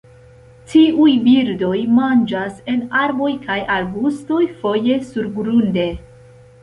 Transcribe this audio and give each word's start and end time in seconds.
Tiuj 0.69 1.11
birdoj 1.27 1.75
manĝas 1.99 2.55
en 2.73 2.81
arboj 3.03 3.29
kaj 3.45 3.59
arbustoj, 3.77 4.43
foje 4.63 4.99
surgrunde. 5.11 5.87